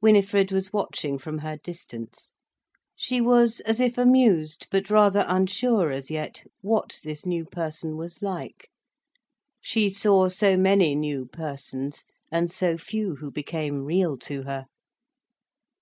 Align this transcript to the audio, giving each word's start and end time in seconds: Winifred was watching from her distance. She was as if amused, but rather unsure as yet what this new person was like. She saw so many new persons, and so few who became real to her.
Winifred 0.00 0.50
was 0.50 0.72
watching 0.72 1.18
from 1.18 1.40
her 1.40 1.58
distance. 1.58 2.30
She 2.96 3.20
was 3.20 3.60
as 3.60 3.80
if 3.80 3.98
amused, 3.98 4.66
but 4.70 4.88
rather 4.88 5.26
unsure 5.28 5.90
as 5.92 6.10
yet 6.10 6.42
what 6.62 6.98
this 7.04 7.26
new 7.26 7.44
person 7.44 7.98
was 7.98 8.22
like. 8.22 8.70
She 9.60 9.90
saw 9.90 10.28
so 10.30 10.56
many 10.56 10.94
new 10.94 11.26
persons, 11.26 12.04
and 12.32 12.50
so 12.50 12.78
few 12.78 13.16
who 13.16 13.30
became 13.30 13.84
real 13.84 14.16
to 14.20 14.44
her. 14.44 14.64